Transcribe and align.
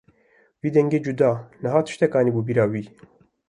Vî 0.61 0.69
dengê 0.77 0.99
cuda 1.05 1.31
niha 1.63 1.79
tiştek 1.85 2.11
anîbû 2.19 2.41
bîra 2.47 2.65
wî. 2.73 2.83